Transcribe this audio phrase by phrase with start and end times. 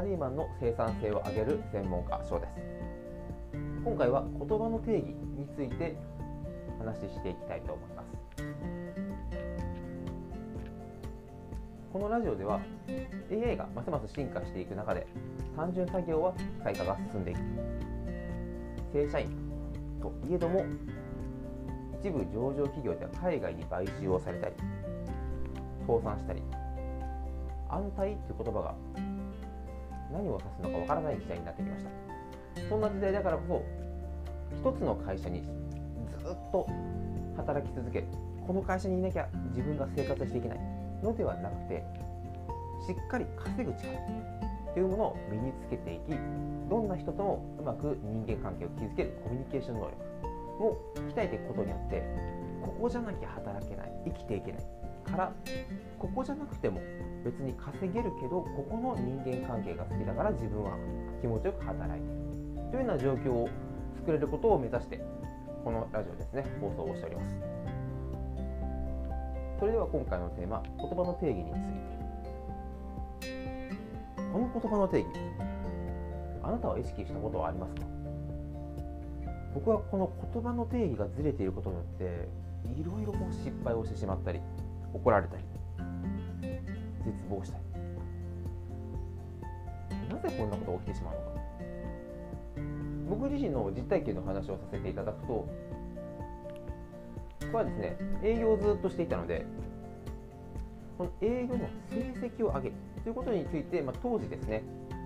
[0.00, 2.52] ラリーマンの生産性を上げる専門家賞です。
[3.84, 5.94] 今回は言葉の定義について
[6.78, 8.08] 話していきたいと思います。
[11.92, 12.62] このラジオでは
[13.30, 15.06] AI がますます進化していく中で
[15.54, 17.40] 単純作業は機械化が進んでいく。
[18.94, 19.28] 正社員
[20.00, 20.64] といえども
[22.02, 24.54] 一部上場企業では海外に買収をされたり
[25.86, 26.42] 倒産したり
[27.68, 28.74] 安泰という言葉が
[30.12, 31.90] 何を指すのかわからない時代になってきました。
[32.68, 33.62] そんな時代だからこ
[34.62, 36.66] そ一つの会社にずっと
[37.36, 38.06] 働き続ける
[38.46, 40.58] この会社にいなきゃ自分が生活していけない
[41.02, 41.84] のではなくて
[42.86, 43.80] しっかり稼ぐ力
[44.74, 46.00] というものを身につけていき
[46.68, 49.90] どんな人ともうまく人間関係を築けるコミュニケーション能
[50.58, 50.78] 力を
[51.14, 52.02] 鍛えていくことによって
[52.62, 54.62] ここじゃなきゃ働けない生きていけない
[55.10, 55.32] から
[55.98, 56.80] ここじゃなくても
[57.24, 60.76] 別に稼げるけどここの人間関係が好きだから自分は
[61.20, 62.20] 気持ちよく働いている。
[62.70, 63.48] というような状況を
[63.96, 65.00] 作れることを目指して
[65.64, 67.26] このラジオですね放送をしております。
[69.58, 71.60] それでは今回のテーマ言葉の定義について。
[74.32, 75.08] この言葉の定義
[76.42, 77.82] あなたは意識したことはありますか？
[79.54, 82.28] 僕はこの言葉の定義がずれていることによって
[82.80, 84.40] いろいろ失敗をしてしまったり
[84.92, 85.44] 怒られたり
[87.04, 87.64] 絶望したり。
[90.14, 91.40] なぜこんなことが起きてしまうのか。
[93.10, 95.48] 僕自身の実体験の話をさせていただくとこ
[97.52, 99.44] れはですね営業をずっとしていたので
[100.96, 104.62] この営業の成績を上げるということについて、まあ、当時ですね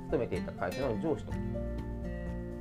[0.07, 1.33] 勤めていた会社の上司と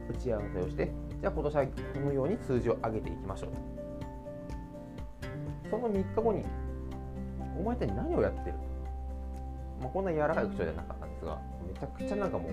[0.09, 3.49] 打ち合わせをしてじゃあ今年はこのように数字を上げていきましょう
[5.69, 6.45] その3日後に
[7.59, 8.55] お前って何をやってる？
[9.81, 12.51] まあ、こんな柔らかい口調じゃなかったんですがめちゃくちゃなんかもう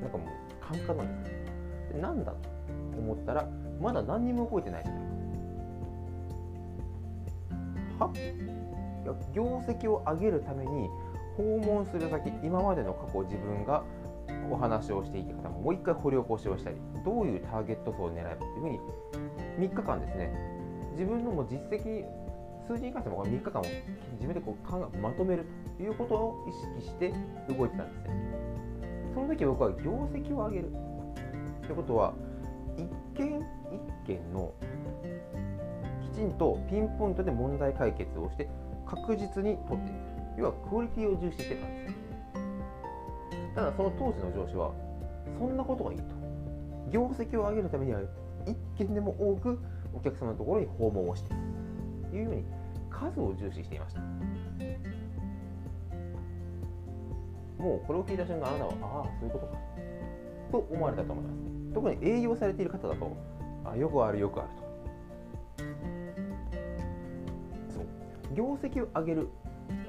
[0.00, 0.28] なんかもう
[0.60, 2.38] カンカンなんですでなんだと
[2.98, 3.48] 思ったら
[3.80, 5.02] まだ何にも動いてないじゃない。
[7.98, 8.18] かはい
[9.06, 10.88] や業績を上げるために
[11.36, 13.84] 訪問する先今までの過去自分が
[14.50, 18.80] お話をしていた方ももう一回掘り起こしをしたりどういうターゲット層を狙えばというふうに
[19.58, 20.32] 3日間ですね。
[20.92, 22.04] 自分のも実績
[22.66, 27.12] 数字に関しても3日間を自分でこう考えまとめるということを意識して
[27.48, 28.14] 動いてたんですね。
[29.14, 30.72] その時僕は業績を上げる
[31.62, 32.14] ということは
[32.76, 34.52] 一件一件の
[36.02, 38.48] きちんとピンポイントで問題解決をして
[38.86, 41.94] 確実に取っていく要はクオリティを重視してたんですね。
[43.54, 44.72] ただその当時の上司は
[45.38, 46.04] そんなことがいいと
[46.90, 48.00] 業績を上げるためには
[48.46, 49.60] 一件でも多く
[49.94, 51.30] お客様のところに訪問をして
[52.16, 52.44] いうように
[52.90, 54.00] 数を重視していました。
[57.58, 59.56] もうこれを聞いた瞬間あなたはああそういうことか。
[60.52, 61.36] と思われたと思います。
[61.74, 63.16] 特に営業されている方だと
[63.64, 65.64] あよくあるよくあると。
[67.74, 67.84] そう。
[68.34, 69.28] 業績を上げる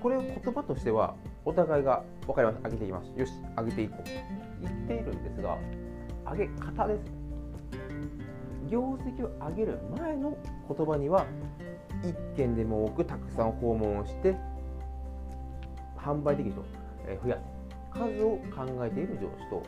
[0.02, 2.59] これを言葉としてはお互いが分かります。
[2.64, 3.12] 上げていきます。
[3.19, 4.03] よし上げていこう。
[4.64, 5.58] 言っているんですが
[6.31, 7.02] 上げ方です。
[8.69, 10.35] 業績を上げる前の
[10.68, 11.25] 言葉には
[12.03, 14.35] 1件でも多くたくさん訪問をして
[15.97, 16.66] 販売できる人を
[17.23, 17.56] 増やす。
[17.91, 19.63] 数を考えている上司と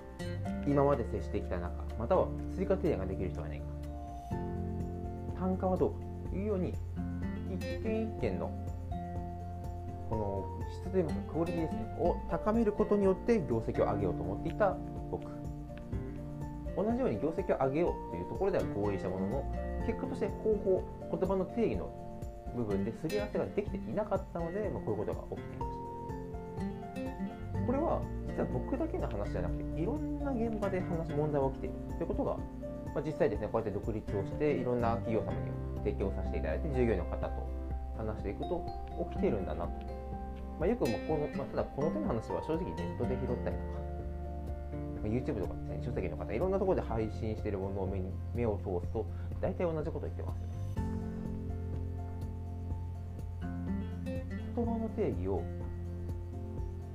[0.67, 3.65] 今まで接してきた中または追加提案ができる人がいないか。
[5.39, 5.97] 単価はどうか
[6.31, 6.73] というように
[7.55, 8.51] 一件一件の
[10.09, 14.75] この質といいますかクオリティですねを高めることによって業績を上げようと思っていた
[15.11, 15.23] 僕。
[16.75, 19.55] 同じように業績を上げようというところでは合意したものの
[19.87, 22.06] 結果として方法言葉の定義の
[22.55, 25.87] 部分ですり合わせができていなかったので、まあ、こういうことが起きていました。
[27.65, 32.37] これは実は僕だけの話じゃなくていろんな現場で話問題が起きているということが、
[32.93, 35.51] まあ、実際ですねこうやって独立をしていろんな企業様に
[35.83, 37.49] 提供させていただいて従業員の方と
[37.97, 38.63] 話していくと
[39.11, 39.71] 起きているんだなと、
[40.59, 43.87] まあ、よくもこの、まあ、ただこの手の話は正直ネットで拾ったりとか
[45.07, 49.05] YouTube とかですね書籍の方いろんなところで配信しているものを目に目を通すと
[49.41, 50.56] 大体同じこと言ってますよ
[54.57, 55.43] 言葉の定義を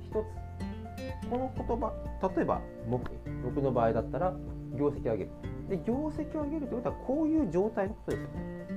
[0.01, 1.93] 一つこの言葉
[2.35, 2.99] 例えば目
[3.43, 4.33] 僕の場合だったら
[4.77, 5.31] 業績を上げる。
[5.69, 8.67] で業績を上げるということはこういう状態のことですよね。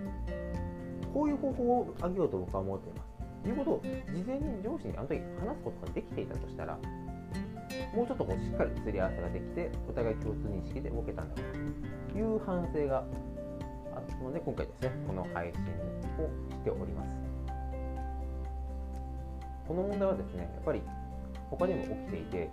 [1.13, 3.17] こういう方法を上げようと僕は思っています。
[3.43, 6.79] ということを事前に上司にあの時話すことができていたとしたら
[7.95, 15.63] もうちょっとこうしっかりすり合わせができてお互い共通認識で動けたんだろうという反省があったので今回ですねこの配信
[16.25, 17.26] をしております。
[19.67, 20.83] この問題はですねやっぱり
[21.51, 22.51] 他にも起きていて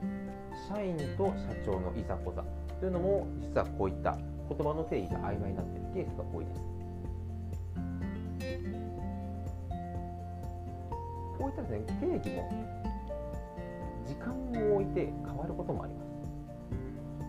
[0.67, 1.33] 社員と社
[1.65, 2.43] 長のいざこざ
[2.79, 4.17] というのも実はこういった
[4.49, 6.61] 言葉の定義が曖昧になっているケースが多いです。
[11.37, 12.49] こういったですね定義も
[14.05, 14.33] 時間
[14.71, 16.09] を置いて変わることもあります。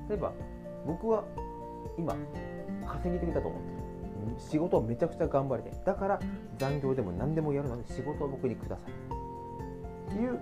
[0.09, 0.33] 例えば
[0.87, 1.25] 僕は
[1.97, 2.15] 今
[2.87, 3.75] 稼ぎてきたと思ってる。
[4.39, 5.73] 仕事をめちゃくちゃ頑張りたい。
[5.85, 6.21] だから
[6.59, 9.14] 残業でも何でもやるので仕事を僕にください。
[10.19, 10.41] いう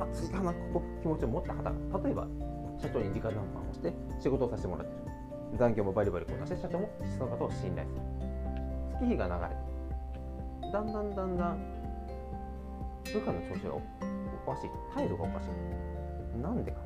[0.00, 1.72] 熱いかなここ気持ちを持った方が
[2.04, 2.26] 例えば
[2.80, 4.98] 社長に直談判をして仕事をさせてもらってる。
[5.58, 8.00] 残業もバリバリこなして社長もその方を信頼する。
[9.00, 9.48] 月日が流れ
[10.68, 11.58] てだんだんだんだん
[13.04, 13.80] 部下の調子がお
[14.52, 14.70] かしい。
[14.94, 16.38] 態度がおかしい。
[16.42, 16.78] なんでか。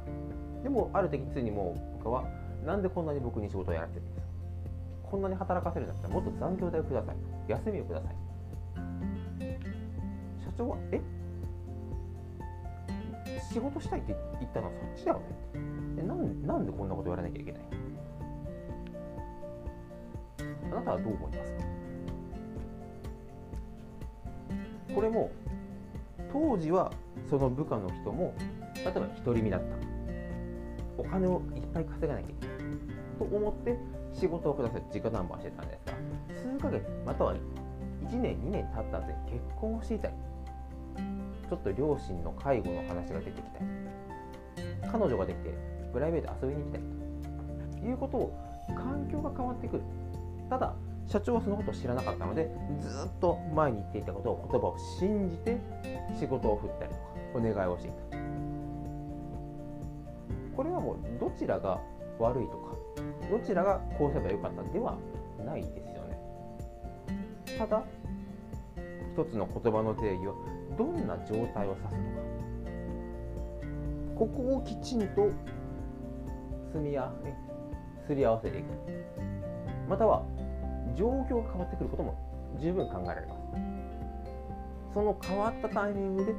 [0.62, 2.24] でもある時ついにもう部下は
[2.66, 4.22] なんでこんなに僕に仕事をやらせてるんですか。
[5.10, 7.16] こんなに働かせるんだったらもっと残業代をください
[7.48, 8.16] 休みをください
[10.44, 11.00] 社長はえ？
[13.52, 15.24] 仕事したいって言ったのはそっちだよね。
[15.98, 17.62] えなんなんでこんなこと言われなきゃいけない
[20.72, 21.58] あなたはどう思いますか？
[24.94, 25.30] これも
[26.32, 26.92] 当時は
[27.28, 28.34] その部下の人も
[28.76, 29.66] 例えば独り身だった。
[30.98, 32.58] お金をいっぱい稼がなきゃいけない。
[33.18, 33.78] と思って
[34.12, 35.94] 仕事をください直談判してたんですが
[36.56, 37.38] 数ヶ月または1
[38.20, 40.14] 年2年経った後で結婚をしていたり。
[41.48, 43.64] ちょっと両親の介護の話が出てきたり
[44.90, 45.54] 彼女ができて
[45.92, 46.84] プライベート遊びに来たり
[47.80, 48.36] ということを
[48.68, 49.82] 環境が変わってくる。
[50.50, 50.74] ただ
[51.06, 52.50] 社長はそのことを知らなかったので
[52.80, 55.58] ずっと前に言っていたことを言葉を信じて
[56.18, 57.02] 仕事を振ったりとか
[57.34, 58.18] お願いをしていた。
[60.54, 61.80] これはもうどちらが
[62.18, 62.76] 悪いとか
[63.30, 64.98] どちらがこうすればよかったでは
[65.46, 66.18] ないですよね。
[67.56, 67.82] ただ
[69.14, 70.34] 一つの言葉の定義は
[70.78, 72.28] どんな状態を指すのか。
[74.16, 75.28] ここをきちんと
[76.72, 77.34] 積み合わせ
[78.06, 78.66] すり合わせていく。
[79.88, 80.22] または
[80.96, 82.16] 状況が変わってくることも
[82.60, 84.94] 十分考えられます。
[84.94, 86.34] その変わったタイミングで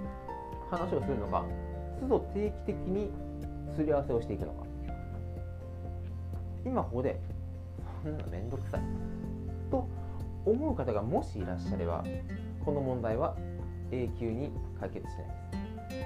[0.72, 1.46] 話をするのか
[2.00, 3.12] 都度定期的に
[3.76, 4.64] すり合わせをしていくのか。
[6.66, 7.20] 今ここで
[8.04, 8.82] そんなのめんどくさい。
[9.70, 9.88] と
[10.46, 12.04] 思う方がもしいらっしゃれば
[12.66, 13.36] この問題は
[13.92, 15.26] 永久に解決しない
[15.90, 16.06] で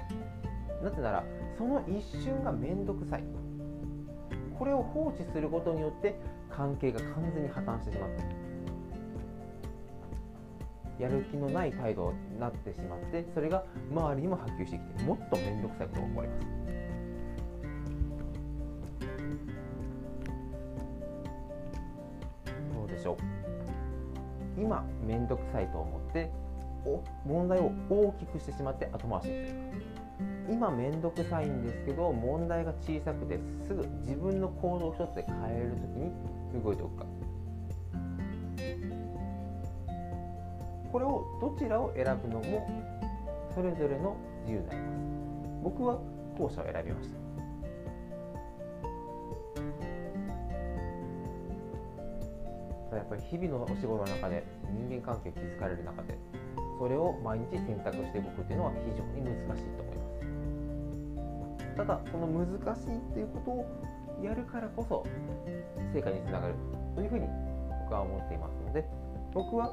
[0.80, 1.24] すなぜなら
[1.56, 3.24] その一瞬がめんどくさい。
[4.58, 6.18] これを放置することによって
[6.50, 8.10] 関係が完全に破綻してしまっ
[10.98, 11.02] た。
[11.02, 16.46] やる気のない態度になってしまってそれが周りにも波及してきてもっと面倒くさいことが起こります。
[22.74, 24.60] どうでしょう？
[24.60, 26.30] 今面倒くさいと思って
[27.24, 29.58] 問題を大きくしてしまって後回しにする。
[30.48, 35.78] 今面倒くさいんですけど問題が小さくてすぐ自分の行動一つで変えれる時
[36.58, 37.06] に動いておくか。
[40.92, 42.68] これをどちらを選ぶのも
[43.52, 44.92] それぞれの自由になります。
[45.64, 45.98] 僕は
[46.38, 47.16] 後者を選びました。
[52.96, 56.16] やっぱり日々のお仕事の中で人間関係を築かれる中で
[56.78, 60.04] それを毎日選択していくっていうのは非常に難しいと思います。
[61.76, 62.46] ただその難
[62.76, 63.66] しいということを
[64.22, 65.04] やるからこそ
[65.92, 66.54] 成果につながる
[66.94, 67.26] というふうに
[67.84, 68.84] 僕は思っていますので
[69.32, 69.72] 僕は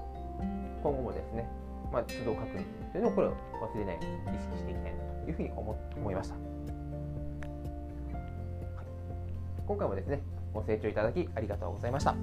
[0.84, 1.48] 今後もですね、
[1.92, 6.44] まあ、都度確認というのをこれを忘れないように意識していきたいなというふうに思思いました、はい、
[9.68, 10.22] 今回もですね
[10.54, 12.16] ご清聴いただきありがとうございました。